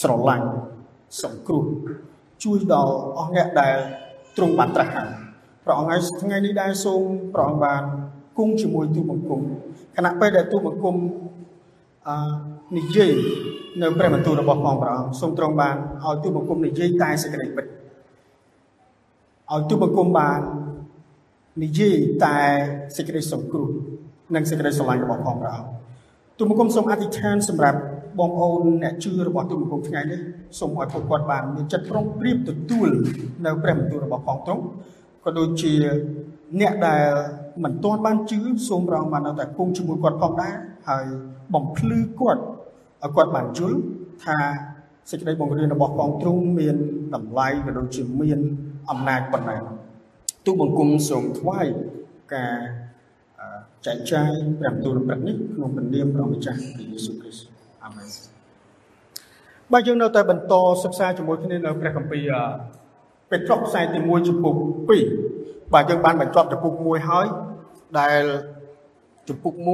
[0.00, 0.48] ស្រឡាញ់
[1.22, 1.66] សង្គ្រោះ
[2.44, 3.76] ជួយដល់អស់អ្នកដែល
[4.36, 5.10] ទ្រង់បានត្រាស់ហើយ
[5.64, 7.02] ព្រះអង្គហើយថ្ងៃនេះដែរសូម
[7.34, 7.82] ព្រះអង្គបាន
[8.38, 9.40] គង់ជាមួយទូបង្គំ
[9.96, 10.96] ខណៈពេលដែលទូបង្គំ
[12.08, 12.14] អឺ
[12.78, 13.12] និយាយ
[13.82, 17.66] នៅព្រះបន្ទូលរបស់ផងព្រះអង្គសូមទ្រង់បានឲ្យទូបង្គំនិយាយតែសេចក្តីពិត
[19.52, 20.40] ឲ្យទូបង្គំបាន
[21.64, 22.38] និយាយតែ
[22.96, 23.70] សេចក្តីសង្គ្រោះ
[24.34, 25.68] និងសេចក្តីស្រឡាញ់របស់ផងព្រះអង្គ
[26.38, 27.78] ទូបង្គំសូមអធិដ្ឋានសម្រាប់
[28.18, 30.20] បងប្អូនអ្នកជឿរបស់ទូបង្គំថ្ងៃនេះ
[30.58, 32.88] សូមឲ្យពួកគាត់បានមានចិត្តប្រុងប្រៀបទទួល
[33.44, 34.62] នៅព្រះបន្ទូលរបស់ផងទ្រង់
[35.24, 35.74] ក៏ដូចជា
[36.60, 37.06] អ្នកដែល
[37.64, 40.54] មិនទាន់បានជឿសូមរងបានតែគង់ជាមួយគាត់ផងដែរ
[40.88, 41.04] ហើយ
[41.54, 42.42] បំភ្លឺគាត់
[43.02, 43.78] ឲ្យគាត់បានយល់
[44.24, 44.36] ថា
[45.10, 46.76] សេចក្តីបង្រៀនរបស់ផងទ្រង់មាន
[47.14, 48.38] តម្លៃក៏ដូចជាមាន
[48.90, 49.56] អំណាចប៉ុណ្ណា
[50.46, 51.66] ទូបង្គំសូមថ្វាយ
[52.34, 52.56] ការ
[53.86, 57.51] ចែកចាយព្រះបន្ទូលព្រឹកនេះក្នុងព្រះនាមព្រះម្ចាស់ព្រះយេស៊ូវគ្រីស្ទ
[57.84, 58.08] អាមែន
[59.72, 62.32] បាទយើងនៅតែបន្តសិក្សាជាមួយគ្នានៅព្រះគម្ពីរ
[63.30, 64.54] ពេត្រុសខ្សែទី1ចំពុក
[65.14, 67.26] 2បាទយើងបានបញ្ចប់ចំពុក1ហើយ
[67.98, 68.22] ដែល
[69.28, 69.64] ចំពុក1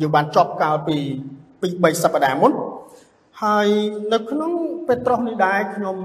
[0.00, 0.96] យើងបានចប់កាលពី
[1.60, 2.52] ពី3សប្តាហ៍មុន
[3.42, 3.68] ហើយ
[4.12, 4.52] នៅក្នុង
[4.88, 5.96] ពេត្រុសនេះដែរខ្ញុំ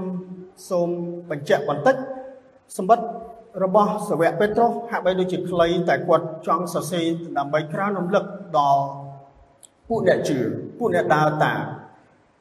[0.70, 0.88] សូម
[1.30, 1.96] បញ្ជាក់បន្តិច
[2.76, 3.06] សម្បត្តិ
[3.64, 7.06] របស់សាវកពេត្រុសហាក់បីដូចជាខ្លីតែគាត់ចង់សរសេរ
[7.38, 8.24] ដើម្បីក្រើនរំលឹក
[8.58, 8.82] ដល់
[9.88, 10.38] ពួកអ្នកជឿ
[10.78, 11.60] ពួកអ្នកដើរតាម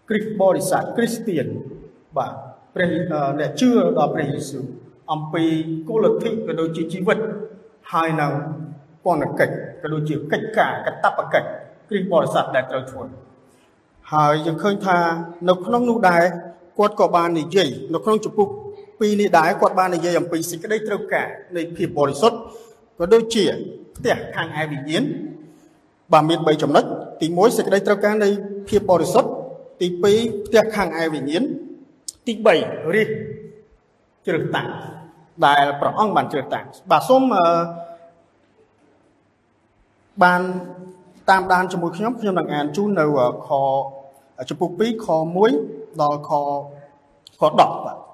[0.09, 1.45] គ្រិស្តបរិស័ទគ្រីស្ទៀន
[2.17, 2.31] បាទ
[2.75, 2.89] ព្រះ
[3.39, 4.63] អ្នកជឿដល់ព្រះយេស៊ូវ
[5.11, 5.43] អំពី
[5.89, 7.17] គោលលទ្ធិក៏ដូចជាជីវិត
[7.93, 8.33] ហើយនឹង
[9.05, 11.47] ពន្ធកិច្ចក៏ដូចជាកិច្ចការកតបកិច្ច
[11.89, 13.03] គ្រិស្តបរិស័ទដែលត្រូវធ្វើ
[14.13, 14.97] ហើយយើងឃើញថា
[15.49, 16.23] នៅក្នុងនោះដែរ
[16.79, 18.49] គាត់ក៏បាននិយាយនៅក្នុងចំពុក
[18.99, 22.37] ពីរនេះដែរគាត់បាននិយាយអំពីសេចក្តីត្រូវការនៃភាពបរិសុទ្ធ
[22.99, 23.45] ក៏ដូចជា
[23.97, 25.03] ផ្ទះខាងឯវិញ្ញាណ
[26.13, 26.83] បាទមាន3ចំណុច
[27.21, 28.29] ទី1សេចក្តីត្រូវការនៃ
[28.69, 29.29] ភាពបរិសុទ្ធ
[29.81, 31.43] ទី2ផ្ទះខាងឯវិញ្ញាណ
[32.27, 33.07] ទី3រិះ
[34.25, 34.69] ជ្រើសតាំង
[35.45, 37.21] ដែលព្រះអង្គបានជ្រើសតាំងបាទសូម
[40.23, 40.41] បាន
[41.29, 43.05] តាមដានជាមួយខ្ញុំខ្ញុំនឹងអានជូននៅ
[43.47, 43.49] ខ
[44.49, 45.07] ចំពុក2ខ
[45.53, 46.31] 1ដល់ខ
[47.39, 48.04] ខ10បាទ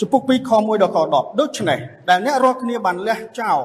[0.00, 3.60] ចំពុក2ខ1ដល់ខ10ដូច្នេះដែលអ្នករាល់គ្នាបានលះចោល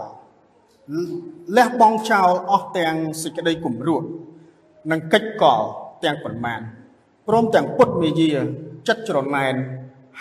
[1.58, 4.02] លះបង់ចោលអស់ទាំងសេចក្តីគំរោះ
[4.91, 5.62] និងកិច្ចកល
[6.03, 6.62] ទាំងប៉ុន្មាន
[7.28, 8.31] ព្រមទាំងពុតមេយា
[8.88, 9.53] ចិត្តច្រណែន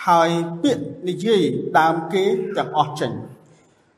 [0.05, 0.29] ហើយ
[0.63, 1.41] ពាក្យនិយាយ
[1.79, 2.23] ដើមគេ
[2.57, 3.11] ទាំងអស់ចេញ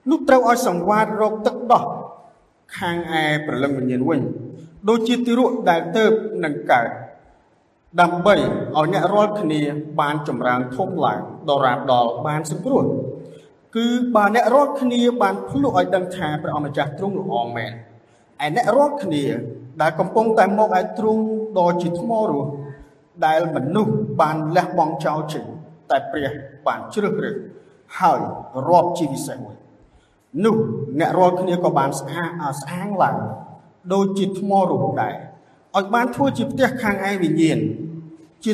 [0.09, 1.84] នោះត្រូវឲ្យសង្វាតរកទឹកដោះ
[2.78, 4.22] ខាងឯប្រលឹងវិញ្ញាណវិញ
[4.90, 6.06] ដូចជាទីរក់ដែលទៅ
[6.44, 6.88] នឹងកើត
[8.01, 9.61] ដើម្បីឲ្យអ្នករាល់គ្នា
[9.99, 12.83] បានចម្រើនធំឡើងដល់រាបដល់បានសង្គ្រោះ
[13.75, 17.71] គឺបើអ្នករាល់គ្នាបានភ្លុះឲ្យដឹងថាព្រះអម្ចាស់ទ្រង់ល្អមែន
[18.43, 19.23] ឯអ្នករាល់គ្នា
[19.81, 21.21] ដែលកំពុងតែមកឲ្យទ្រង់
[21.59, 22.49] ដ៏ជាថ្មរស់
[23.25, 25.45] ដែលមនុស្សបានលះបង់ចោលចេញ
[25.89, 26.31] តែព្រះ
[26.67, 27.35] បានជ្រើសរើស
[27.99, 28.19] ហើយ
[28.67, 29.55] រាប់ជាពិសេសមួយ
[30.45, 30.55] នោះ
[30.99, 32.23] អ្នករាល់គ្នាក៏បានស្អា
[32.59, 33.17] ស្អាងឡើង
[33.93, 35.15] ដូចជាថ្មរស់ដែរ
[35.78, 37.59] ឲ្យបានធ្វើជាផ្ទះខាងឯវិញ្ញាណ
[38.45, 38.53] ជា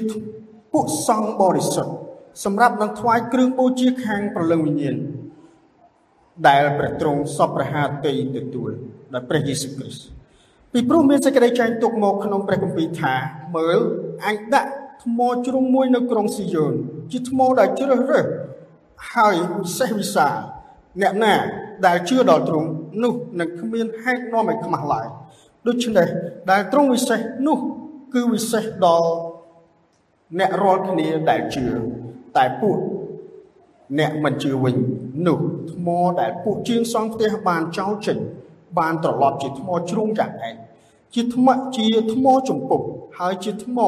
[0.74, 1.94] ពួកសង្ឃបរិសុទ្ធ
[2.44, 4.96] សម្រាប់នឹងថ្វាយគ្រឿងបូជាខាងប្រលឹងវិញ្ញាណ
[6.47, 8.72] ដែលព្រះទ្រង់សពប្រហាតីទទួល
[9.13, 10.03] ដោយព្រះយេស៊ូវគ្រីស្ទ
[10.74, 13.13] ពីព្រោះមានសេចក្តីចែងទុកមកក្នុងព្រះគម្ពីរថា
[13.56, 13.80] មើល
[14.25, 14.69] អញដាក់
[15.03, 16.74] ថ្មជ្រុងមួយនៅក្រុងស៊ីយ៉ូន
[17.12, 18.25] ជាថ្មដែលជ្រើសរើស
[19.13, 20.38] ហើយវិសេសវិសាល
[21.01, 21.36] អ្នកណា
[21.86, 22.69] ដែលជឿដល់ទ្រង់
[23.03, 25.07] នោះនឹងគ្មានហេតុនាំឲ្យខ្មាស់ឡើយ
[25.68, 26.08] ដូច្នេះ
[26.52, 27.58] ដែលទ្រង់វិសេសនោះ
[28.14, 29.09] គឺវិសេសដល់
[30.40, 31.66] អ្នករាល់គ្នាដែលជឿ
[32.38, 32.78] តែពួក
[34.00, 34.75] អ្នកមិនជឿវិញ
[35.28, 35.40] នោះ
[35.72, 35.88] ថ្ម
[36.22, 38.18] ដែលពួកជាងសង់ផ្ទះបានចោលចេញ
[38.80, 40.56] បានត្រឡប់ជាថ្មជ្រុងយ៉ាងឯង
[41.14, 42.81] ជាថ្មជាថ្មចំពុក
[43.19, 43.80] ហើយជាថ្ម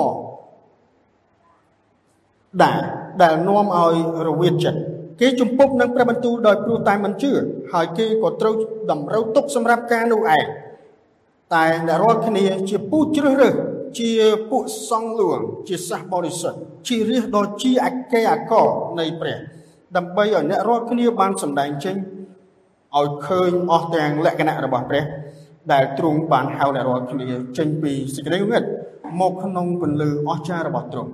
[2.64, 2.82] ដែល
[3.22, 3.96] ដែលនាំឲ្យ
[4.28, 4.80] រវិតចិត្ត
[5.20, 7.32] គេជំពប់នឹងព្រះបន្ទូលដោយព្រោះតែមិនជឿ
[7.74, 8.56] ហើយគេក៏ត្រូវ
[8.92, 10.46] តម្រូវទុកសម្រាប់ការនោះឯង
[11.56, 13.56] តែអ្នករាល់គ្នាជាពូជជ្រើសរើស
[14.00, 14.12] ជា
[14.50, 18.54] ពួកសង្ឃលួង ជាសះបរិសុទ្ធជារាជដ៏ជាអគ្គអក
[19.00, 19.38] នៃព្រះ
[19.96, 21.96] ដើម្បីឲ្យអ្នករាល់គ្នាបានសម្ដែងចេញ
[22.98, 25.04] ឲ្យឃើញអស់ទាំងលក្ខណៈរបស់ព្រះ
[25.72, 27.28] ដែលទ្រង់បានហៅអ្នករាល់គ្នា
[27.58, 28.64] ចេញពីសេចក្តីងឹត
[29.20, 31.12] មកក្នុងពន្លឺអស្ចារ្យរបស់ទ្រង់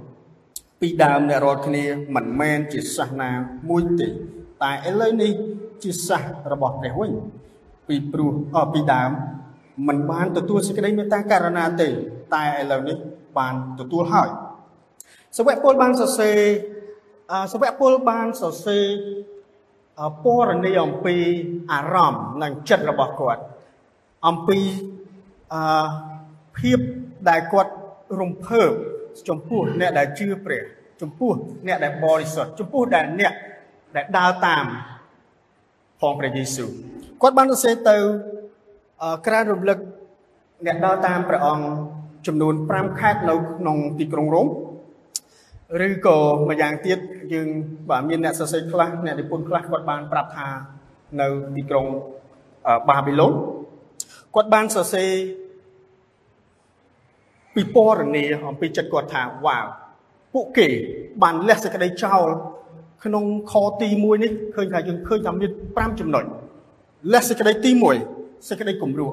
[0.82, 1.84] ពីដើមអ្នករាល់គ្នា
[2.16, 3.30] មិនមែនជាសាសនា
[3.70, 4.08] មួយទេ
[4.64, 5.32] តែឥឡូវនេះ
[5.84, 7.12] ជាសាសរបស់ព្រះវិញ
[7.88, 9.12] ពីព្រោះអពីដើម
[9.88, 11.88] មិនបានទទួលសេចក្តីមេត្តាករណាទេ
[12.36, 12.98] តែឥឡូវនេះ
[13.38, 14.30] បានទទួលហើយ
[15.38, 16.38] សវៈពលបានសរសេរ
[17.54, 18.86] សវៈពលបានសរសេរ
[20.24, 21.16] ពណ៌នាអំពី
[21.72, 23.42] អារម្មណ៍និងចិត្តរបស់គាត់
[24.28, 24.60] អំពី
[25.54, 25.88] អឺ
[26.60, 26.80] ភាព
[27.30, 27.74] ដែលគាត់
[28.20, 28.72] រំភើប
[29.30, 30.64] ចំពោះអ្នកដែលជឿព្រះ
[31.02, 31.32] ចំពោះ
[31.68, 33.34] អ្នកដែលបរិសុទ្ធចំពោះដែលអ្នក
[33.96, 34.66] ដែលដើរតាម
[36.02, 36.70] ផងព្រះយេស៊ូវ
[37.22, 37.98] គាត់បានសរសេរទៅ
[39.26, 39.78] ក្រានរំលឹក
[40.66, 41.66] អ្នកដើរតាមព្រះអង្គ
[42.28, 44.48] ចំនួន5ខេត្តនៅក្នុងទីក្រុងរ៉ូម
[45.88, 46.18] ឬក៏
[46.50, 47.00] ម្យ៉ាងទៀត
[47.34, 47.48] យើង
[47.90, 50.48] បាទមានអ្នកសរសេរខ្លះអ្នកនិពន្ធខ្លះគាត់បានប្រាប់ថា
[51.22, 51.86] នៅទីក្រុង
[52.88, 53.34] បាប៊ីឡូន
[54.36, 55.10] គាត់បានសរសេរ
[57.56, 59.66] ពីពរនីអំពីចិត្តគាត់ថាវ៉ាវ
[60.34, 60.68] ពួកគេ
[61.24, 62.28] បានលះសេចក្តីចោល
[63.04, 66.24] ក្នុងខទី1នេះឃើញថាយើងឃើញថាមាន5ចំណុច
[67.14, 68.17] លះសេចក្តីទី1
[68.48, 69.12] សេចក្តីគំរោះ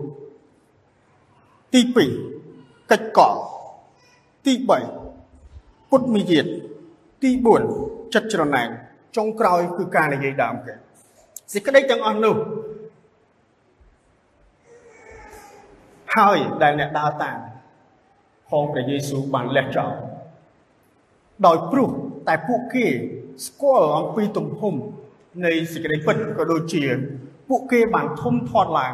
[1.74, 1.80] ទី
[2.40, 3.34] 2កិច្ចកល
[4.46, 4.52] ទី
[5.22, 6.46] 3ពុតមីយាត
[7.22, 7.30] ទី
[7.72, 8.68] 4ចិត្តច្រណែន
[9.16, 10.74] ចុងក្រោយគឺការនិយាយដើមគេ
[11.52, 12.36] សេចក្តីទាំងអស់នោះ
[16.16, 17.38] ហើយដែលអ្នកដើរតាម
[18.48, 19.92] ផងព្រះយេស៊ូវបានលះចោល
[21.46, 21.90] ដោយព្រោះ
[22.28, 22.86] តែពួកគេ
[23.46, 24.74] ស្គាល់អំពីទំហំ
[25.46, 26.82] នៃសេចក្តីពិតក៏ដូចជា
[27.48, 28.92] ពួកគេបានធំធាត់ឡើង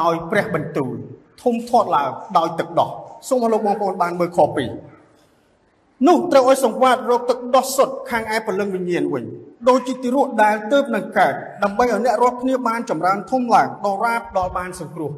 [0.00, 0.96] ដោយព្រះបន្ទូល
[1.42, 2.90] ធំធាត់ឡើងដោយទឹកដោះ
[3.28, 9.24] សូមឲ្យលោកបងប្អូនបានមើលខ2នោះត្រូវឲ្យសង្វាតរកទឹកដោះសុទ្ធខាងឯព្រលឹងវិញ្ញាណវិញ
[9.68, 15.12] ដូចជាទីរក់ដែលទៅនឹងកើតដើម្បីឲ្យអ្នករាល់គ្នាបានចម្រើនធំឡើងដល់រាបដល់បានសង្គ្រោះ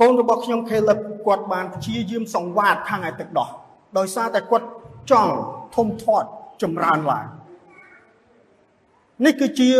[0.00, 3.48] កូនរបស់ខ្ញុំ Caleb គាត់បានព្យាយាមសង្វាតខាងឯទឹកដោះ
[3.98, 4.66] ដោយសារតែគាត់
[5.10, 5.32] ចង់
[5.76, 6.28] ធំធាត់
[6.62, 7.26] ចម្រើនឡើង
[9.24, 9.70] នេះគឺជា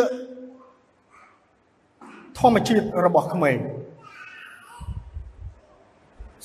[2.38, 3.56] ធម្មជាតិរបស់ក្មេង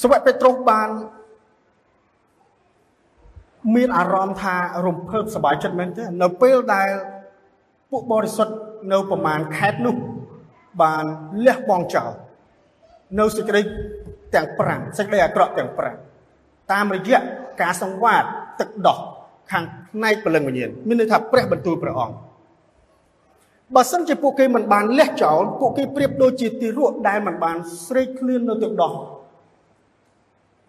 [0.02, 0.90] សវៈពេត្រុសបាន
[3.76, 4.56] មានអារម្មណ៍ថា
[4.86, 6.90] រំភើបសប្បាយចិត្តមែនទេនៅពេលដែល
[7.92, 8.54] ពួកបរិសុទ្ធ
[8.92, 9.96] នៅប្រមាណខេត្តនោះ
[10.82, 11.06] បាន
[11.46, 12.12] លះបង់ចោល
[13.20, 13.62] នៅសេចក្តី
[14.36, 15.72] ទាំង5សេចក្តីអាក្រក់ទាំង
[16.20, 17.20] 5តាមរយៈ
[17.62, 18.24] ការសង្វាត
[18.60, 18.98] ទឹកដោះ
[19.52, 22.16] ខាងផ្នែកពលឹងវិញ្ញាណមានន័យថាព្រះបន្ទូលព្រះអង្គ
[23.76, 28.94] បើសិនជាពួកគេមិនបានលះចោលពួកគេប្រៀបដូចជាទីរក់ដែលមិនបានស្រេកឃ្លាននៅទឹកដោះ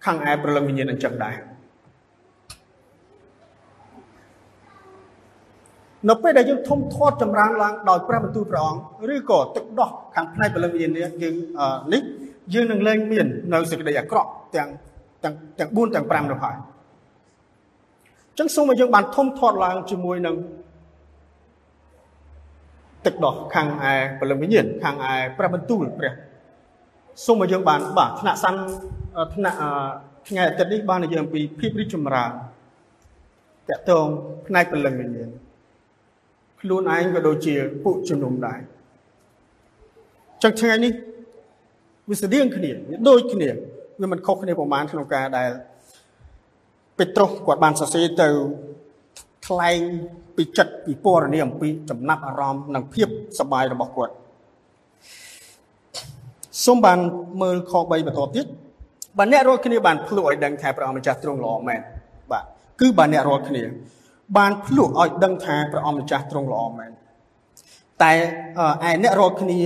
[0.04, 1.36] ខាងឯព្រលឹងវិញ្ញាណអញ្ចឹងដែរ
[6.08, 11.34] នៅពេលដែលយើងធំធាត់ចម្រើនឡើងដោយព្រះបន្ទូលព្រះអង្គឬក៏ទឹកដោះខាងផ្នែកព្រលឹងវិញ្ញាណនេះយើង
[11.92, 12.02] នេះ
[12.54, 14.68] យើងនឹងលែងមាននៅសេចក្តីអាក្រក់ទាំង
[15.24, 16.56] ទាំងទាំង4ទាំង5នោះហើយ
[18.28, 20.36] អញ្ចឹងសូមឲ្យយើងបានធំធាត់ឡើងជាមួយនឹង
[23.06, 26.12] ទឹកដោះខាងឯព្រលឹងវិញ្ញាណខាងឯព្រះបន្ទូលព្រះ
[27.26, 28.60] សូមឲ្យយើងបានបាទថ្នាក់សាន់
[29.34, 29.58] ថ្នាក់
[30.28, 32.30] ថ្ងៃអាទិត្យនេះបាននិយាយអំពីភាពរីកចម្រើន
[33.68, 34.06] តកតង
[34.46, 35.28] ផ្នែកព្រលឹងវិញ្ញាណ
[36.60, 37.54] ខ្លួនឯងក៏ដូចជា
[37.84, 38.60] ពួកជំនុំដែរ
[40.42, 40.92] ចឹងថ្ងៃនេះ
[42.08, 43.48] វាស្តៀងគ្នាវាដូចគ្នា
[44.00, 45.50] វាមិនខុសគ្នាប្រហែលក្នុងការដែល
[46.98, 48.28] ពេត្រុសគាត់បានសរសេរទៅ
[49.46, 49.80] ថ្លែង
[50.36, 54.14] ពីចិត្តពីពរនីអំពីចំណាប់អារម្មណ៍និងភាពសប្បាយរបស់គាត់
[56.64, 56.98] សូមបាន
[57.42, 58.46] មើលខ3បន្តទៀត
[59.18, 61.80] បើអ្នករាល់គ្នាបានភ្លុះឲ្យដឹងថាព្រះអង្គម្ចាស់ទ្រង់ល្អមែន
[62.30, 62.44] បាទ
[62.80, 63.62] គឺបើអ្នករាល់គ្នា
[64.36, 66.90] បានភ្លុះឲ្យដឹងថាព្រះអង្គម្ចាស់ទ្រង់ល្អមែន
[68.02, 68.12] តែ
[68.88, 69.60] ឯអ្នករាល់គ្នា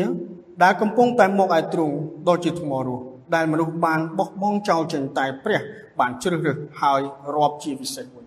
[0.63, 1.95] ដែលកំពុងតែមកឲ្យទ្រង់
[2.29, 5.61] ដូចជាថ្មរស់ដែលមនុស្សបានបោះបង់ចោលចេញតែ ព្រះ
[6.01, 7.01] បានជ្រើសរើសហើយ
[7.35, 8.25] រាប់ជាពិសេសវិញ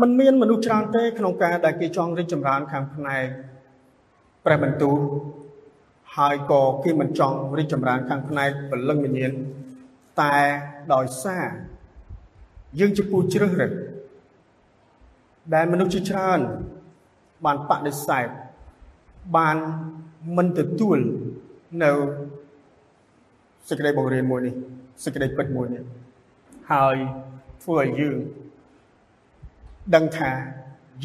[0.00, 3.24] มันមានមនុស្សច្រើនទេក្នុងការដែលគេចង់រីកចម្រើនខាងផ្នែក
[4.44, 4.98] ព្រះបន្ទូល
[6.18, 9.32] ហើយក៏គេមិនចង់រីកចម្រើនខាងផ្នែកពលឹងវិញ្ញាណ
[10.20, 10.36] តែ
[10.94, 11.46] ដោយសារ
[12.78, 13.72] យើងជាពូជ្រើសរើស
[15.54, 16.40] ដែលមនុស្សជាច្រើន
[17.44, 18.26] បានបដិសេធ
[19.36, 19.56] បាន
[20.36, 20.98] មិនទទួល
[21.82, 21.92] នៅ
[23.68, 24.54] សេចក្តីបង្រៀនមួយនេះ
[25.04, 25.82] សេចក្តីពិតមួយនេះ
[26.72, 26.96] ហើយ
[27.62, 28.16] ធ្វើឲ្យយើង
[29.94, 30.30] ដឹងថា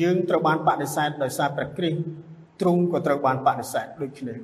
[0.01, 1.99] យើងត្រូវបានបដិសេធដោយសារព្រះគ្រីស្ទ
[2.61, 4.35] ទ្រង់ក៏ត្រូវបានបដិសេធដូចគ្នា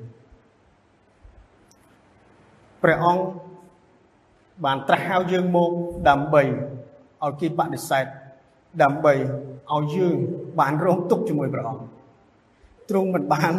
[2.83, 3.23] ព្រះអង្គ
[4.65, 5.71] បានត្រាស់ហៅយើងមក
[6.09, 6.43] ដើម្បី
[7.23, 8.05] ឲ្យគេបដិសេធ
[8.83, 9.13] ដើម្បី
[9.73, 10.17] ឲ្យយើង
[10.59, 11.83] បានរងទុកជាមួយព្រះអង្គ
[12.89, 13.53] ទ្រង់មិនបាន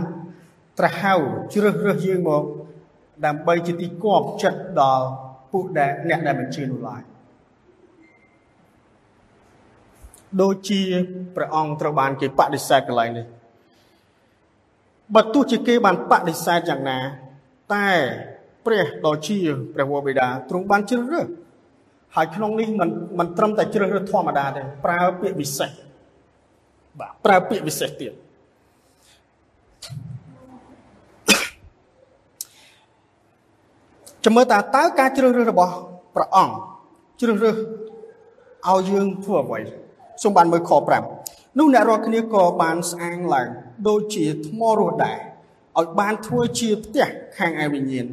[0.79, 1.15] ត្រាស់ហៅ
[1.53, 2.43] ជ្រើសរើសយើងមក
[3.27, 5.07] ដើម្បីជាទីគប់ចិត្តដល់
[5.53, 7.03] ពួកដែលអ្នកដែលមិនជឿនោះឡើយ
[10.41, 10.81] ដូចជា
[11.37, 13.27] ព្រះអង្គត្រូវបានគេបដិសេធកន្លែងនេះ
[15.15, 16.99] បើទោះជាគេបានបដិសេធយ៉ាងណា
[17.75, 17.89] តែ
[18.67, 19.39] ព្រះដ៏ជា
[19.75, 21.27] ព្រះវរបិតាទ្រង់បានជ្រើសរើស
[22.17, 25.71] ហើយក្នុងនេះមិនមិនត្រឹមតែជ្រើសរើសធម្មតាទេប្រើពាក្យពិសេស
[26.99, 28.13] បាទប្រើពាក្យពិសេសទៀត
[34.25, 35.73] ចាំមើលតើតើការជ្រើសរើសរបស់
[36.15, 36.55] ព្រះអង្គ
[37.21, 37.57] ជ្រើសរើស
[38.69, 39.61] ឲ្យយើងធ្វើអ្វី
[40.23, 40.73] សូមបានមើលខ
[41.15, 43.49] 5នោះអ្នករាល់គ្នាក៏បានស្អាងឡើង
[43.89, 45.19] ដូចជាថ្មរស់ដែរ
[45.79, 47.07] ឲ្យបានធ្វើជាផ្ទះ
[47.39, 48.07] ខាងឯវិញ្ញាណ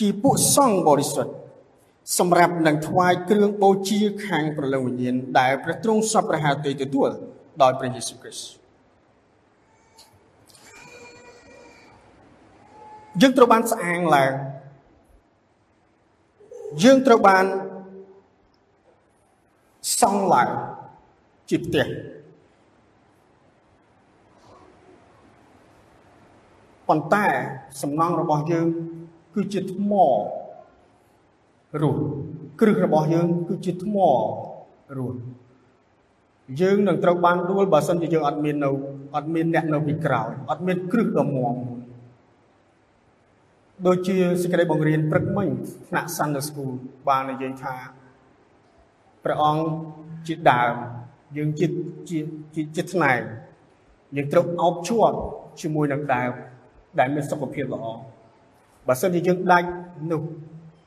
[0.00, 1.32] ជាពួកសង្ឃបរិសុទ្ធ
[2.18, 7.08] សម្រាប់នឹងថ្វាយគ្រឿងបូជាខាងប្រលឹងវិញ្ញាណដែលព្រះទ្រង់សពព្រះハតីទទួល
[7.62, 8.58] ដោយព្រះយេស៊ូវគ្រីស្ទ
[13.20, 14.32] យើងត្រូវបានស្អាងឡើង
[16.82, 17.44] យើងត្រូវបាន
[20.00, 20.48] សង់ឡើង
[21.50, 21.86] ជាផ្ទះ
[26.88, 27.26] ប៉ុន្តែ
[27.82, 28.66] សំណង់របស់យើង
[29.38, 29.92] គឺជាថ្ម
[31.82, 32.00] រស់
[32.60, 33.96] គ្រឹះរបស់យើង គឺជាថ្ម
[34.96, 35.18] រស់
[36.60, 38.70] យើងនឹងត្រូវបានដួលបើសិនជាយើងអត់មាននៅ
[39.16, 41.56] អត់មានអ្នកនៅពីក្រោយអត់មានគ្រឹះដ៏មាំ
[43.86, 45.48] ដូចជាសេចក្តីបង្រៀនព្រឹកមិញ
[45.88, 46.72] ថ្នាក់ Sunday School
[47.08, 47.74] បាននិយាយថា
[49.24, 49.64] ព្រះអង្គ
[50.26, 50.74] ជាដើម
[51.36, 51.66] យើងជា
[52.08, 52.18] ជា
[52.76, 53.20] ជាថ្នែង
[54.16, 55.16] យើងត្រូវអោបជាប់
[55.60, 56.32] ជាមួយនឹងដើម
[56.98, 57.86] ដែលមានសុខភាពល្អ
[58.88, 59.68] បើសិនជាយើងដាច់
[60.10, 60.22] នោះ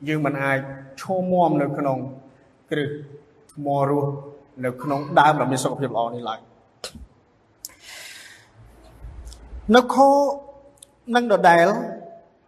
[0.07, 0.59] យើងមិនអាច
[1.01, 1.97] ឈរមាំនៅក្នុង
[2.71, 2.89] គ្រឹះ
[3.53, 4.11] ថ្មរស់
[4.65, 6.39] នៅក្នុងដើមដែលមានសុខភាពល្អនេះឡើយ
[9.75, 9.95] នៅខ
[11.15, 11.67] នឹងដដែល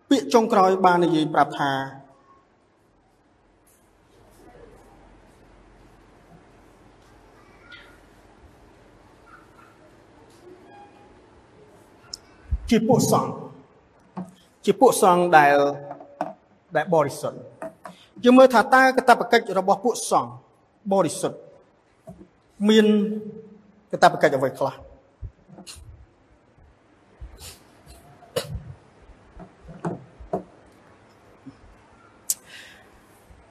[0.09, 1.71] ពាក្យចុងក្រោយបាននិយាយប្រាប់ថា
[12.69, 13.31] ជាពួកសង្ឃ
[14.65, 15.57] ជាពួកសង្ឃដែល
[16.75, 17.39] ដែលបរិសុទ្ធ
[18.23, 20.31] យើងមើលថាតើកតបកិច្ចរបស់ពួកសង្ឃ
[20.93, 21.37] បរិសុទ្ធ
[22.69, 22.85] មាន
[23.91, 24.73] កតបកិច្ចអ្វីខ្លះ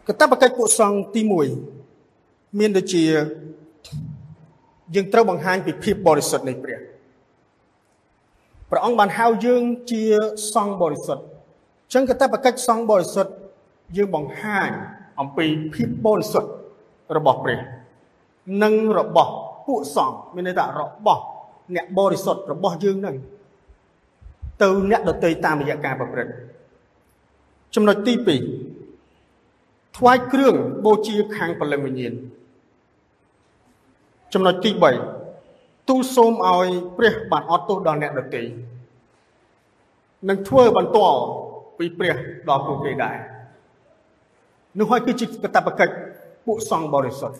[0.08, 1.22] កតបកិច្ចពួកសង្ឃទី
[1.90, 3.04] 1មានដូចជា
[4.94, 6.91] យើងត្រូវបង្ហាញពីភាពបរិសុទ្ធនៃព្រះ
[8.74, 10.02] ព្រះអង្គបានហៅយើងជា
[10.54, 13.32] សង្ឃបរិសុទ្ធអញ្ចឹងកតបកិច្ចសង្ឃបរិសុទ្ធ
[13.96, 14.70] យើងបង្ហាញ
[15.20, 16.50] អំពីភាពបរិសុទ្ធ
[17.16, 17.58] របស់ព្រះ
[18.62, 19.32] និងរបស់
[19.66, 21.22] ពួកសង្ឃមានន័យថារបស់
[21.74, 23.16] អ្នកបរិសុទ្ធរបស់យើងនឹង
[24.62, 26.32] ទៅអ្នកដទៃតាមរយៈការប្រព្រឹត្ត
[27.74, 28.14] ចំណុចទី
[28.86, 32.12] 2ថ្វាយគ្រឿងបូជាខាងពលឹងវិញ្ញាណ
[34.34, 35.21] ចំណុចទី3
[35.88, 38.42] ទូលសូមឲ្យព្រះបានអត់ទោសដល់អ្នកដទៃ
[40.28, 40.98] នឹងធ្វើបន្ត
[41.78, 42.16] ពីព្រះ
[42.48, 43.16] ដល់ពួកគេដែរ
[44.78, 45.94] នោះហើយគឺជាកតបកិច្ច
[46.46, 47.36] ពួកសង្ឃបរិសុទ្ធ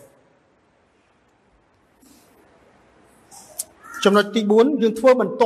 [4.03, 5.45] ចំណុចទី4យើងធ្វើបន្ត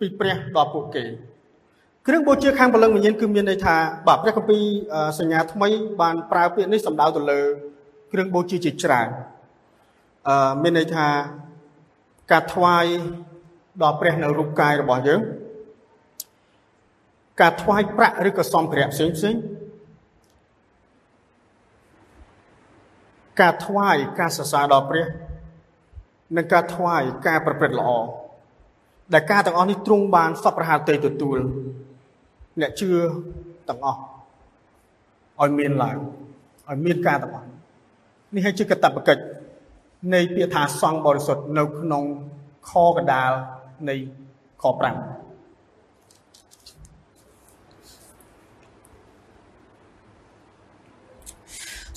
[0.00, 1.04] ពីព្រះដល់ពួកគេ
[2.06, 4.62] គ្រឿងបូជាខាងព្រលឹងវិញ្ញាណគឺមានន័យថាបាទព្រះគម្ពីរ
[5.18, 5.68] សញ្ញាថ្មី
[6.00, 7.40] បានប្រើពាក្យនេះសំដៅទៅលើ
[8.12, 9.08] គ្រឿងបូជាជាច្រើន
[10.28, 11.06] អឺមានន័យថា
[12.30, 12.84] ការថ្វាយ
[13.82, 15.20] ដល់ព្រះនៅរូបកាយរបស់យើង
[17.40, 19.34] ការថ្វាយប្រាក់ឬក៏សម្ភារៈផ្សេងផ្សេង
[23.40, 25.06] ការថ្វាយការសរសើរដល់ព្រះ
[26.36, 27.90] និងការថ្វាយការប្រព្រឹត្តល្អ
[29.14, 31.38] ដែលការទាំងអស់នេះទ្រង់បានសពប្រហាតីទទួល
[32.60, 32.90] អ្នកជឿ
[33.68, 34.00] ទាំងអស់
[35.40, 35.96] ឲ្យមានឡើង
[36.68, 37.46] ឲ្យមានការទាំងអស់
[38.34, 39.22] នេះហើយជាកតបកិច្ច
[40.14, 42.04] នៃពាក្យថាសង្ឃបរិសុទ្ធនៅក្នុង
[42.70, 43.32] ខកដាល
[43.88, 43.94] នៃ
[44.62, 44.76] ខ5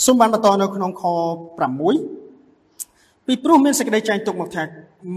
[0.05, 1.03] សូមបានបន្តនៅក្នុងខ
[2.29, 4.63] 6ពីព្រោះមានសេចក្តីចែងទុកមកថា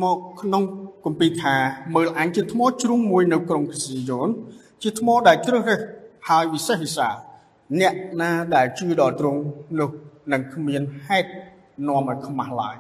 [0.02, 0.62] មកក្នុង
[1.04, 1.54] គម្ពីរថា
[1.94, 4.28] មើលអញជាថ្មជ្រុងមួយនៅក្រុងស៊ីយ៉ូន
[4.82, 5.80] ជាថ្មដែលជ្រើសរើស
[6.28, 7.14] ហើយវិសេសវិសាល
[7.80, 9.40] អ្នកណាដែលជឿដល់ទ្រង់
[9.78, 9.90] នោះ
[10.32, 11.30] នឹងគ្មានហេតុ
[11.88, 12.76] នាំឲ្យខ្មាស់ឡើយ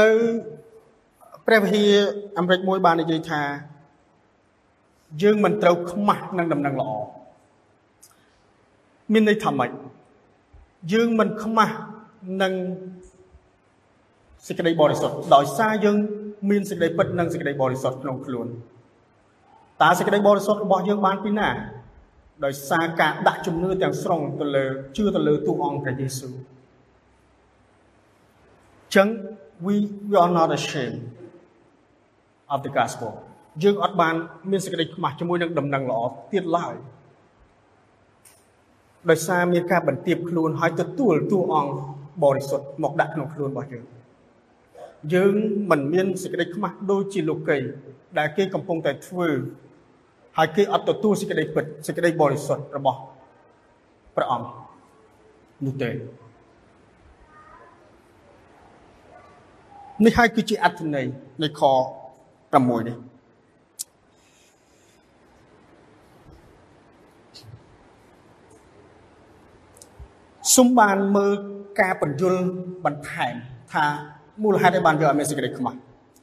[0.00, 0.08] នៅ
[1.46, 1.92] ព្រះវិហារ
[2.38, 3.42] អាមេរិកមួយបាននិយាយថា
[5.22, 6.90] យើងមិនត្រូវខ្មាស់នឹងដំណឹងល្អ
[9.12, 9.70] មានន័យថាម៉េច
[10.92, 11.74] យើងមិនខ្មាស់
[12.42, 12.52] នឹង
[14.46, 15.96] សេចក្តីបរិសុទ្ធដោយសារយើង
[16.50, 18.46] មានសេចក្តីពិតនិងសេចក្តីបរិសុទ្ធក្នុងខ្លួន
[19.82, 21.48] តើសេចក្តីបរិសុទ្ធរបស់យើងបានពីណា
[22.44, 24.64] ដោយសារការដាក់ជំនឿទាំងស្រុងទៅលើ
[24.96, 26.34] ជឿទៅលើទូអង្គព្រះយេស៊ូវ
[28.94, 29.08] ចឹង
[29.64, 29.74] we
[30.08, 31.00] we are not ashamed
[32.54, 33.10] of the gospel
[33.62, 34.14] យើងអត់បាន
[34.50, 36.00] មានសេចក្តីខ្មាស់ជាមួយនឹងដំណឹងល្អ
[36.32, 36.74] ទៀតឡើយ
[39.10, 41.72] ដោយសារមានការបន្ទាបខ្លួនហើយទទួលតួអង្គ
[42.24, 43.84] បរិសុទ្ធមកដាក់ក្នុងខ្លួនរបស់យើង
[45.14, 45.34] យើង
[45.70, 47.58] មិនមានសេចក្តីខ្មាស់ដូចជាលោកី
[48.18, 49.28] ដែលគេកំពុងតែធ្វើ
[50.38, 52.98] ហើយគេអត់ទទួលសេចក្តីពិតសេចក្តីបរិសុទ្ធរបស់
[54.16, 54.48] ព្រះអង្គ
[55.64, 55.90] នោះទេ
[60.04, 61.06] នេះហើយគឺជាអត្ថន័យ
[61.42, 61.62] នៃខ
[62.50, 62.96] 6នេះ
[70.56, 71.32] សុំបានមើល
[71.80, 72.34] ការបញ្យល
[72.84, 73.34] បន្ថែម
[73.72, 73.84] ថា
[74.42, 75.78] មូលហេតុឯបានយកឲ្យមានសេចក្តីខ្មាស់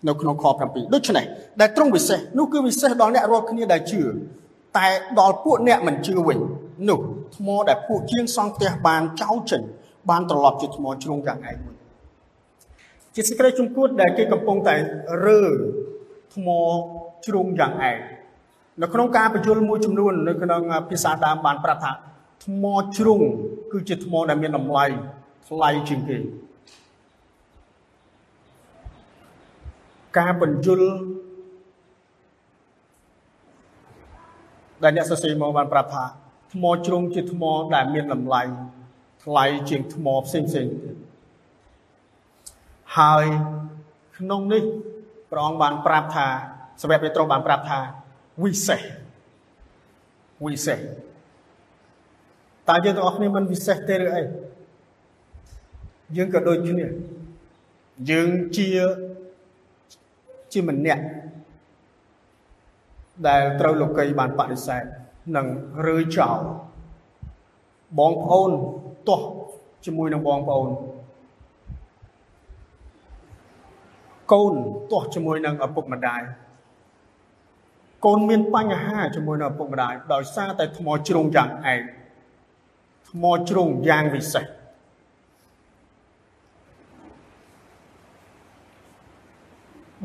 [0.07, 1.25] នៅក្នុងខ7ដូច្នេះ
[1.61, 4.01] ដែលត្រង់វិសេសនោះគឺវិសេសដល់អ្នករាល់គ្នាដែលជឿ
[4.77, 4.87] តែ
[5.19, 6.39] ដល់ពួកអ្នកមិនជឿវិញ
[6.89, 6.99] នោះ
[7.37, 9.61] ថ្មដែលពួកជាងសង់ផ្ទះបានចោលចេញ
[10.09, 11.76] បានត្រឡប់ជាថ្មជ្រុងយ៉ាងឯងមួយ
[13.19, 14.75] ជាសេចក្តីជំគួតដែលគេកំពុងតែ
[15.25, 15.41] រើ
[16.35, 16.47] ថ្ម
[17.25, 17.97] ជ្រុងយ៉ាងឯង
[18.81, 21.91] នៅក្នុងការបញ្យលមួយចំនួននៅក្នុងភាសាតាមបានប្រាប់ថា
[22.45, 22.65] ថ្ម
[22.97, 23.21] ជ្រុង
[23.71, 24.85] គឺជាថ្មដែលមានតម្លៃ
[25.47, 26.17] ថ្លៃជាងគេ
[30.17, 30.81] ការបញ្យល
[34.83, 36.03] ដែលអ្នកសរសេរមកបានប្រាប់ថា
[36.53, 37.43] ថ្មជ្រុងជាថ្ម
[37.75, 38.41] ដែលមានតម្លៃ
[39.23, 41.06] ថ្លៃជាងថ្មផ្សេងផ្សេងទៀត
[42.97, 43.25] ហើយ
[44.17, 44.63] ក្នុងនេះ
[45.31, 46.27] ព្រះអង្គបានប្រាប់ថា
[46.81, 47.79] សាវកពេត្រុសបានប្រាប់ថា
[48.43, 48.81] វិសេស
[50.45, 50.79] វិសេស
[52.69, 54.21] តើយើងទាំងអស់គ្នាមិនវិសេសទេឬអី
[56.17, 56.87] យើងក៏ដូចគ្នា
[58.11, 58.67] យើងជា
[60.53, 61.03] ជាម្នាក់
[63.27, 64.83] ដែលត្រូវលោកីបានបដិសេធ
[65.35, 65.47] និង
[65.87, 66.39] រើចោល
[67.99, 68.51] បងប្អូន
[69.07, 69.25] ទាស់
[69.85, 70.69] ជាមួយនឹងបងប្អូន
[74.31, 74.53] កូន
[74.91, 76.21] ទាស់ជាមួយនឹងឪពុកម្ដាយ
[78.05, 81.81] កូនមានបញ្ហាជាមួយនឹងឪពុកម្ដាយដោយសារតែថ្មជ្រុងយ៉ាងឯង
[83.09, 84.45] ថ្មជ្រុងយ៉ាងវិសេស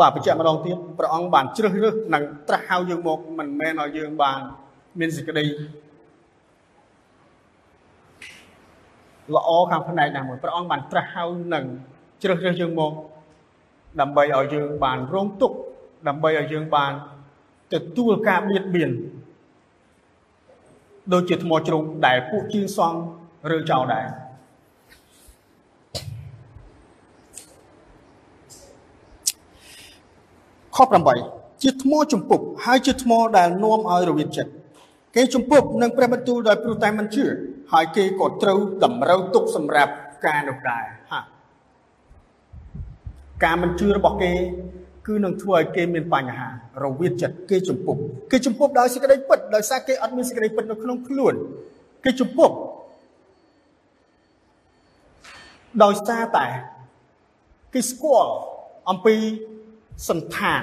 [0.01, 4.41] បាទបញ្ជាក់ម្ដងទៀតព្រះអង្គបានជ្រើសរើសនិងត្រាស់ហៅយើងមកមិនមែនឲ្យយើងបាន
[4.99, 5.45] មានសេចក្តី
[9.35, 11.65] ល្អខាងផ្នែកណាមួយព្រះអង្គបានត្រាស់ហៅនិង
[12.23, 12.93] ជ្រើសរើសយើងមក
[14.01, 15.57] ដើម្បីឲ្យយើងបានរងទុក្ខ
[16.09, 16.93] ដើម្បីឲ្យយើងបាន
[17.73, 18.91] ទទួលការបៀតបៀន
[21.13, 22.99] ដូចជាថ្មជ្រុងដែលពួកជាងសង់
[23.51, 24.07] រើចោលដែរ
[30.77, 30.79] ខ
[31.21, 34.53] 8ជាថ្មជំពប់ហើយជាថ្មដែលនាំឲ្យរវិតចិត្ត
[35.17, 37.25] គេជំពប់នឹងព្រះបន្ទូលដោយព្រោះតែមិនជឿ
[37.73, 39.93] ហើយគេក៏ត្រូវតម្រូវទុកសម្រាប់
[40.27, 41.32] ការនោះដែរហា
[43.45, 44.33] ការមិនជឿរបស់គេ
[45.07, 46.49] គឺនឹងធ្វើឲ្យគេមានបញ្ហា
[46.85, 48.01] រវិតចិត្តគេជំពប់
[48.31, 51.35] គេជំពប់ដោយសេចក្តីពិតដោយសារគេអត់មានសេចក្តីពិតនៅក្នុងខ្លួន
[52.05, 52.55] គេជំពប់
[55.85, 56.47] ដោយសារតែ
[57.75, 58.31] គេស្គាល់
[58.91, 59.15] អំពី
[60.09, 60.63] សន្តាន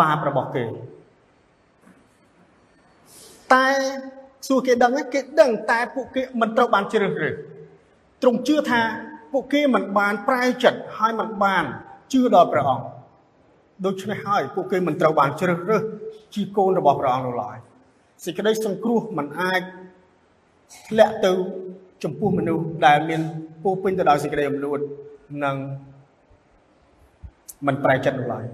[0.00, 0.64] បាបរបស់គេ
[3.52, 3.66] តែ
[4.48, 7.34] សួរគេដឹងគេដឹងតែពួកគេមិនត្រូវបានជ្រើសរើស
[8.22, 8.82] ទ្រង់ជឿថា
[9.34, 11.64] ពួកគេមិនបានប្រែចិត្តហើយមិនបាន
[12.12, 12.84] ជឿដល់ព្រះអង្គ
[13.86, 15.82] ដូច្នេះហើយពួកគេមិនត្រូវបានជ្រើសរើស
[16.34, 17.56] ជាកូនរបស់ព្រះអង្គនោះឡើយ
[18.24, 19.60] សេចក្តីសង្គ្រោះមិនអាច
[20.88, 21.32] ធ្លាក់ទៅ
[22.04, 23.20] ចំពោះមនុស្សដែលមាន
[23.62, 24.78] ពោពេញទៅដោយសេចក្តីអំនួត
[25.44, 25.56] និង
[27.66, 28.44] មិនប្រែចិត្តនោះឡើយ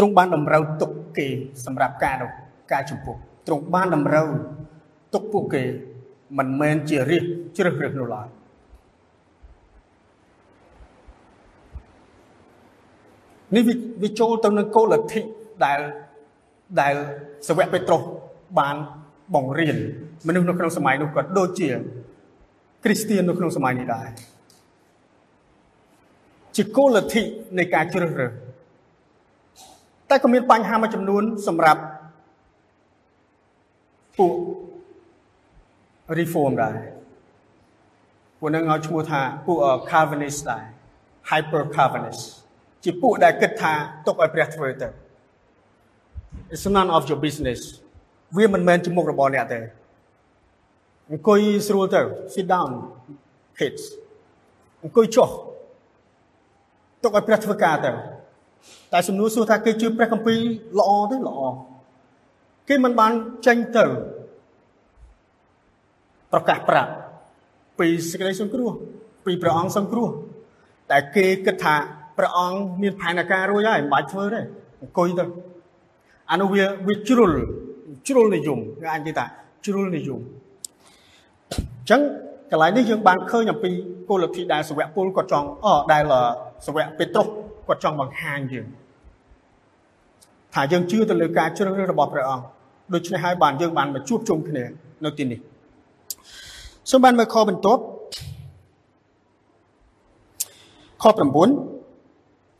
[0.00, 1.26] ទ្រង់បានតម្រូវទុកគេ
[1.66, 2.30] សម្រាប់ការនោះ
[2.72, 4.28] ការចំពោះទ្រង់បានតម្រូវ
[5.14, 5.62] ទុកពួកគេ
[6.38, 7.22] មិនមែនជារិះ
[7.56, 8.28] ជ្រើសរើសនោះឡើយ
[13.56, 13.62] នេះ
[14.02, 15.20] វាចូលទៅនឹងគោលលទ្ធិ
[15.64, 15.78] ដែល
[16.80, 16.94] ដែល
[17.48, 18.02] សាវកពេត្រុស
[18.60, 18.76] បាន
[19.34, 19.76] បង្រៀន
[20.26, 21.68] មនុស្សនៅក្នុងសម័យនោះក៏ដូចជា
[22.84, 24.08] គ្រីស្ទាននៅក្នុងសម័យនេះដែរ
[26.56, 27.22] ជាគោលលទ្ធិ
[27.58, 28.32] នៃការជ្រើសរើស
[30.10, 31.82] តែក៏មានបញ្ហាមួយចំនួនសម្រាប់
[34.18, 34.34] ពួក
[36.18, 36.76] reform ដែរ
[38.38, 39.58] ពួកនឹងឲ្យឈ្មោះថាពួក
[39.90, 40.64] Calvinist ដែរ
[41.30, 42.22] Hyper Calvinist
[42.84, 43.72] ជាពួកដែលគិតថា
[44.06, 44.88] ទុកឲ្យព្រះធ្វើទៅ
[46.52, 47.60] It's none of your business
[48.36, 49.60] វាមិនមែនជាមុខរបស់អ្នកទេ
[51.10, 52.02] អង្គុយស្រួលទៅ
[52.34, 52.70] sit down
[53.58, 53.82] kids
[54.82, 55.28] អង្គុយចុះ
[57.02, 57.92] ទុកឲ្យព្រះធ្វើការទៅ
[58.92, 60.40] តែសំណួរសួរថាគេជឿព្រះគម្ពីរ
[60.78, 61.40] ល្អទេល្អ
[62.68, 63.12] គេមិនបាន
[63.46, 63.84] ចេញទៅ
[66.32, 66.92] ប្រកាសប្រាប់
[67.78, 68.70] ពីសេចក្តីសង្គ្រោះ
[69.26, 70.08] ពីព្រះអង្គសង្គ្រោះ
[70.90, 71.74] តែគេគិតថា
[72.18, 74.40] ព្រះអង្គមានផែនការរួចហើយមិនបាច់ធ្វើទេ
[74.82, 75.24] អង្គុយទៅ
[76.30, 77.32] អានោះវាវាជ្រុល
[78.06, 79.24] ជ្រុលនិយមគេអាចនិយាយថា
[79.64, 80.20] ជ្រុលនិយម
[81.50, 82.00] អញ្ចឹង
[82.50, 83.70] កន្លែងនេះយើងបានឃើញអំពី
[84.08, 86.02] គោលលទ្ធិដែលសាវកពលគាត់ចង់អដែល
[86.66, 87.26] សាវកពេត្រុស
[87.66, 88.66] គាត់ចង់បង្ហាញយើង
[90.54, 92.44] ថាយើងជឿទៅលើការជ្រើសរើសរបស់ព្រះអង្គ
[92.94, 94.64] ដូច្នេះហើយបានយើងបានមកជួបជុំគ្នា
[95.04, 95.38] នៅទីនេះ
[96.90, 97.82] សូមបានមើលខបន្ទាប់
[101.02, 101.10] ខ9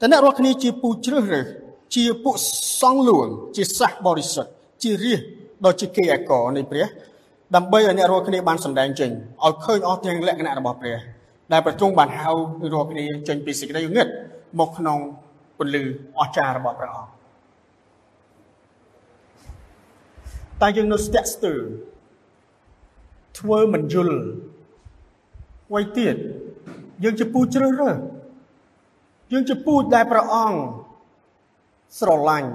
[0.00, 1.46] តើអ្នករាល់គ្នាជាពូជ្រើសរើស
[1.94, 2.34] ជាពួក
[2.80, 4.50] សង្ឃលួង ជាសះបរិសុទ្ធ
[4.82, 5.20] ជារាជ
[5.64, 6.86] ដ៏ជាគេឯកនៃព្រះ
[7.56, 9.10] ដើម្បីឲ្យអ្នករាល់គ្នាបានសម្ដែងចេញ
[9.44, 10.96] ឲ្យឃើញអស់ទាំងលក្ខណៈរបស់ព្រះ
[11.52, 12.30] ដែលប្រទ្រង់បានហៅ
[12.72, 14.08] រាល់គ្នាចេញពីសេចក្តីងឹត
[14.58, 14.98] មកក្នុង
[15.58, 15.82] ពន្លឺ
[16.18, 17.10] អស្ចារ្យរបស់ព្រះអង្គ
[20.60, 21.60] តែយើងនៅស្ទាក់ស្ទើរ
[23.38, 24.16] ធ្វើមិនយល់
[25.68, 26.16] អ្វីទៀត
[27.04, 27.96] យើងជាពូជ្រើសរើស
[29.32, 30.58] យើងជាពូជដែលព្រះអង្គ
[31.98, 32.52] ស្រឡាញ់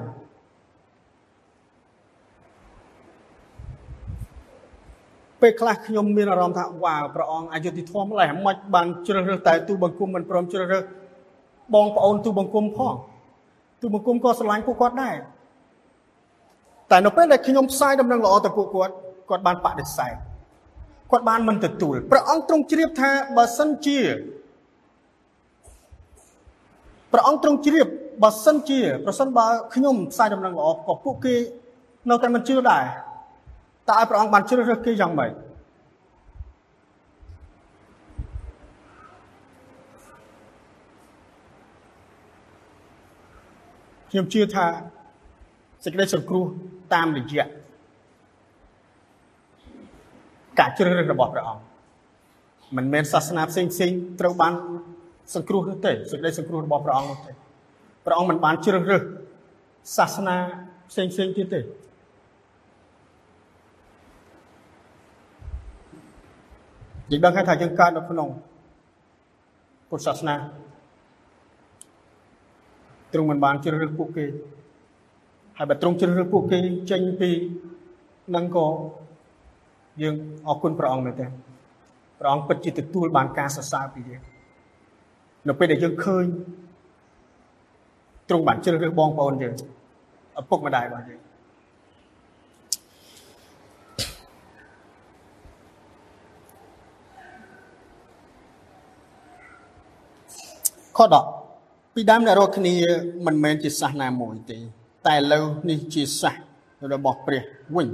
[5.42, 10.84] ពេលខ្លះខ្ញុំមានអារម្មណ៍ថាវ៉ាព្រះអង្គអយុធធម៌ម្ល៉េះមិនបានជ្រើសរើសតែទូបង្គំមិនព្រមជ្រើសរើស
[11.74, 12.94] បងប្អូនទូបង្គំផង
[13.82, 15.16] ទូបង្គំក៏ស្រឡាញ់ពួកគាត់ដែរ
[16.92, 18.94] តែនៅពេលដែលខ្ញុំផ្សាយដំណឹងល្អទៅពួកគាត់
[19.30, 20.14] គាត់បានបដិសេធ
[21.12, 24.00] គាត់បានមិនទទួលព្រះអង្គទ្រង់ជ្រាបថាបើសិនជា
[27.12, 27.88] ព្រះអង្គទ្រង់ជ្រាប
[28.24, 31.36] បើសិនជាប្រសិនបើខ្ញុំផ្សាយដំណឹងល្អក៏ពួកគេ
[32.10, 32.84] នៅតែមិនជឿដែរ
[33.90, 35.32] តើឲ្យព្រះអង្គបានជ្រើសរើសគេយ៉ាងម៉េច
[44.16, 44.66] ខ្ញុំជឿថា
[45.84, 46.46] សេចក្តីសង្គ្រោះ
[46.94, 47.46] តាមរយៈ
[50.60, 51.64] ការជ្រើសរើសរបស់ព្រះអង្គ
[52.78, 54.54] មិនមែនសាសនាផ្សេងផ្សេងត្រូវបាន
[55.36, 57.32] សង្គ្រោះនោះទេសេចក្តីសង្គ្រោះរបស់ព្រះអង្គនោះទេ
[58.06, 59.04] ព្រះអង្គមិនបានជ្រើសរើស
[59.98, 60.38] សាសនា
[60.90, 61.62] ផ្សេងផ្សេងទៀតទេ
[67.12, 68.30] យើងដឹងថាយើងកើតនៅក្នុង
[69.90, 70.36] ពុទ្ធសាសនា
[73.16, 74.26] ទ្រង់មិនបានជ្រើសរើសពួកគេ
[75.58, 76.60] ហើយបើទ្រង់ជ្រើសរើសពួកគេ
[76.92, 77.30] ចេញពី
[78.36, 78.68] នឹងក៏
[80.02, 80.16] យើង
[80.48, 81.26] អរគុណព្រះអង្គមែនទេ
[82.20, 84.22] ព្រះអង្គពិតជាទទួលបានការសរសើរពីយើង
[85.48, 86.26] នៅពេលដែលយើងឃើញ
[88.30, 89.56] ទ្រង់បានជ្រើសរើសបងប្អូនយើង
[90.42, 91.20] ឪពុកម្ដាយរបស់យើង
[100.98, 101.45] ខ10
[101.98, 102.74] ពីដើមអ្នករាល់គ្នា
[103.26, 104.58] មិនមែនជាសាសនាមួយទេ
[105.08, 106.36] តែឥឡូវនេះជាសាស
[106.94, 107.44] របស់ព្រះ
[107.76, 107.90] វិញ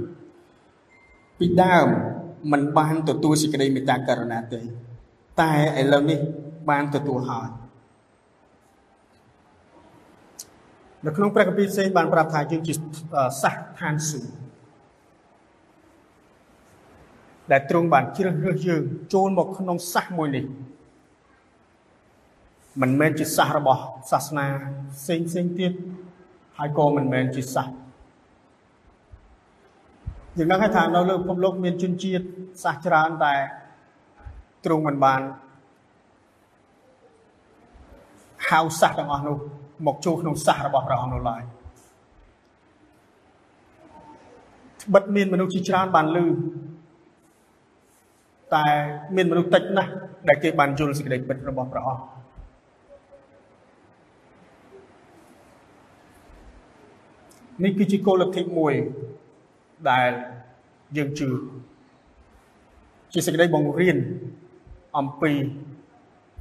[1.38, 1.86] ពីដើម
[2.52, 4.60] មិនបានទទួលសេចក្តីមេត្តាករុណាទេ
[5.40, 6.18] តែឥឡូវនេះ
[6.70, 7.48] បានទទួលហើយ
[11.06, 12.74] នៅក្នុងព្រះគម្ពីរផ្សេងបានប្រាប់ថាយើងជា
[13.42, 14.32] សាសឋានសួគ៌
[17.50, 18.82] ដែលទ្រង់បានជ្រើសរើសយើង
[19.14, 20.44] ចូលមកក្នុងសាសមួយនេះ
[22.80, 24.46] មិនមែនជាសាសរបស់សាសនា
[24.96, 25.72] ផ្សេងផ្សេងទៀត
[26.58, 27.66] ហើយក៏មិនមែនជាសាស
[30.38, 32.24] យើងដឹងថានៅលើពិភពលោកមានជនជាតិ
[32.64, 33.34] សាសច្រើនតែ
[34.64, 35.20] ទ្រង់មិនបាន
[38.50, 39.36] ហៅសាសទាំងអស់នោះ
[39.86, 41.42] មកចូលក្នុងសាសរបស់ព្រះអង្គនោះឡើយ
[44.82, 46.26] ត្បិតមានមនុស្សជាច្រើនបានលឺ
[48.54, 48.66] តែ
[49.16, 49.90] មានមនុស្សតិចណាស់
[50.28, 52.21] ដែលគេបានយល់សេចក្តីពិតរបស់ព្រះអង្គ
[57.60, 58.74] នេះគឺជាគោលលទ្ធិមួយ
[59.90, 60.10] ដែល
[60.96, 61.28] យើងជឿ
[63.12, 63.96] ជាសេចក្តីបង្រៀន
[64.98, 65.32] អំពី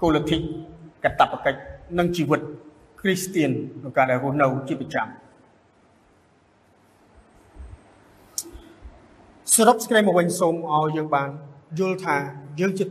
[0.01, 0.37] គោលលទ្ធិ
[1.03, 1.59] កតបកិច្ច
[1.99, 2.41] និងជីវិត
[3.01, 5.07] គ្រីស្ទៀនក្នុងការដែលរស់នៅជាប្រចាំ
[9.53, 11.29] សរុបសេចក្តីមកវិញសូមឲ្យយើងបាន
[11.79, 12.15] យល់ថា
[12.59, 12.85] យើងជា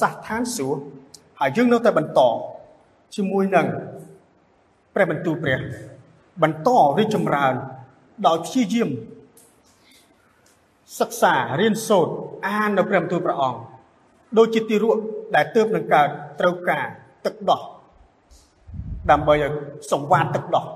[0.00, 0.80] សាសឋានសួគ៌
[1.40, 2.20] ហើយយើងនៅតែបន្ត
[3.14, 3.66] ជាមួយនឹង
[4.94, 5.60] ព្រះបន្ទូលព្រះ
[6.42, 6.68] បន្ត
[6.98, 7.54] រីកចម្រើន
[8.26, 8.88] ដោយព្យាយាម
[11.00, 12.14] សិក្សារៀនសូត្រ
[12.46, 13.58] អាននៅព្រះបន្ទូលព្រះអង្គ
[14.38, 15.00] ដូចជាទីរក់
[15.34, 16.08] ដែលទើបនឹងកើត
[16.40, 16.84] ត្រូវការ
[17.24, 17.60] ទឹកដោះ
[19.10, 19.52] ដើម្បីឲ្យ
[19.92, 20.66] សង្វាតទឹកដោះ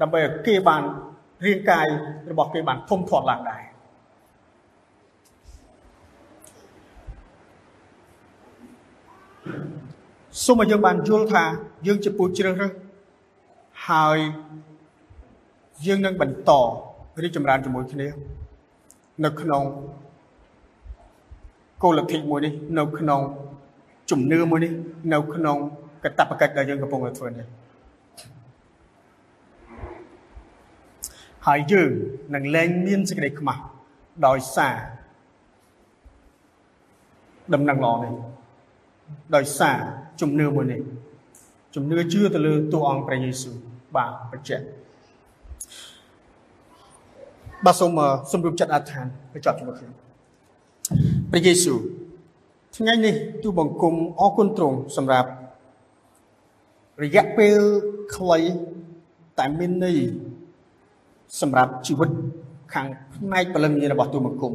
[0.00, 0.82] ដើម្បីឲ្យគេបាន
[1.46, 1.86] រាងកាយ
[2.30, 3.62] របស់គេបានធំធាត់ឡើងដែរ
[10.44, 11.44] សូមឲ្យយើងបានយល់ថា
[11.86, 12.72] យើងជាពូជ្រើសរើស
[13.90, 14.18] ហើយ
[15.86, 16.50] យើងនឹងបន្ត
[17.22, 18.08] រីកចម្រើនជាមួយគ្នា
[19.24, 19.62] នៅក្នុង
[21.82, 23.20] គោលលទ្ធិមួយនេះនៅក្នុង
[24.10, 24.72] ជំនឿមួយនេះ
[25.12, 25.56] នៅក្នុង
[26.04, 27.46] កតបកិច្ចដែលយើងកំពុងតែធ្វើនេះ
[31.46, 31.90] ហើយយើង
[32.34, 33.62] នឹងលែងមានសេចក្តីខ្មាស់
[34.26, 34.76] ដោយសារ
[37.54, 38.14] ដំណឹងល្អនេះ
[39.36, 39.78] ដោយសារ
[40.20, 40.80] ជំនឿមួយនេះ
[41.74, 44.64] ជំនឿជឿទៅលើតួអង្គព្រះយេស៊ូវ បាទបញ្ជាក់
[47.64, 47.98] បាទសូម
[48.32, 49.92] សម្រុបចិត្តអធិដ្ឋានបញ្ចប់ជាមួយខ្ញុំ
[51.30, 51.78] ព្រះយេស៊ូវ
[52.76, 55.30] ថ្ងៃនេះទូបង្គំអរគុណទ្រង់សម្រាប់
[57.02, 57.58] រយៈពេល
[58.14, 58.40] ខ្លី
[59.38, 59.98] តែមានន័យ
[61.40, 62.10] សម្រាប់ជីវិត
[62.72, 64.52] ខាងផ្នែកពលឹងញារបស់ទូបង្គំ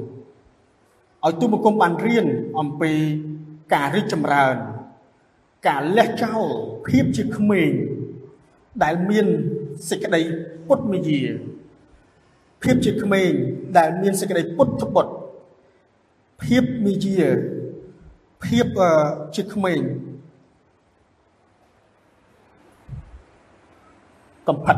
[1.25, 2.27] ឲ្យទូបង្គំបានរៀន
[2.59, 2.91] អំពី
[3.73, 4.55] ការរីកចម្រើន
[5.67, 6.45] ការលះចោល
[6.87, 7.71] ភាពជាក្មេង
[8.83, 9.25] ដែលមាន
[9.89, 10.21] សេចក្តី
[10.67, 11.21] ពុតមយា
[12.63, 13.31] ភាពជាក្មេង
[13.77, 15.07] ដែលមានសេចក្តីពុតត្បុត
[16.43, 17.19] ភាពមយា
[18.45, 18.67] ភាព
[19.35, 19.79] ជាក្មេង
[24.47, 24.77] កំផិត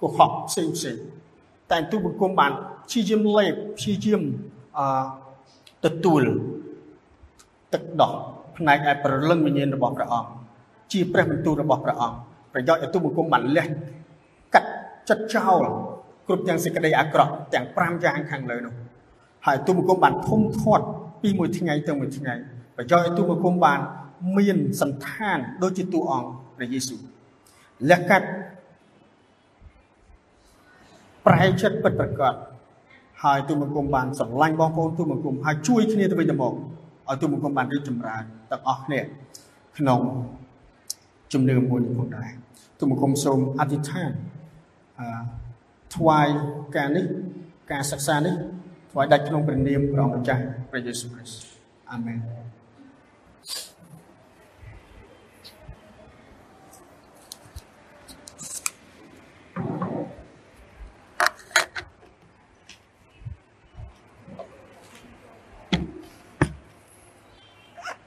[0.00, 0.96] កុហកផ្សេងផ្សេង
[1.70, 2.52] តែទូបង្គំបាន
[2.86, 4.22] ព្យាយាមលេបព្យាយាម
[4.78, 4.86] អឺ
[5.84, 6.22] ទទួល
[7.72, 8.12] ទឹកដោះ
[8.56, 10.30] ផ្នែកឯប្រលឹងវិញ្ញាណរបស់ព្រះអង្គ
[10.92, 13.66] ជាព្រះបន្ទូលរបស់ព្រះអង្គ ប្រយោជន៍ឲ្យទូបង្គំបានលះ
[14.54, 14.70] កាត់
[15.08, 15.62] ចិត្តចោល
[16.26, 18.74] គ្រប់ទាំងសេចក្តីអាក្រក់ទាំង5យ៉ាងខាងលើនោះ
[19.46, 20.84] ហើយទូបង្គំបានធំធាត់
[21.22, 22.34] ពីមួយថ្ងៃទៅមួយថ្ងៃ
[22.76, 23.78] ប្រយោជន៍ឲ្យទូបង្គំបាន
[24.38, 27.00] មានសន្តានដូចជាតួអង្គព្រះយេស៊ូវ
[27.90, 28.26] លះកាត់
[31.26, 32.34] ប្រែចិត្តពិតប្រាកដ
[33.22, 36.52] ហើយទូបង្គំបានស្រឡាញ់បងប្អូនទូបង្គំហើយជួយគ្នាទៅវិញទៅមក
[37.08, 39.00] ឲ្យទូបង្គំបានរីកចម្រើនទាំងអស់គ្នា
[39.78, 40.00] ក្នុង
[41.32, 42.30] ជំនឿមួយនេះផងដែរ
[42.78, 44.10] ទូបង្គំសូមអធិដ្ឋាន
[45.00, 45.06] អឺ
[45.96, 46.28] ថ្វាយ
[46.76, 47.06] ការនេះ
[47.72, 48.34] ការសិក្សានេះ
[48.92, 51.40] ថ្វាយដាច់ក្នុងព្រះនាមព្រះអង្គម្ចាស់ព្រះយេស៊ូវគ្រីស្ទ
[51.92, 52.18] អាមែន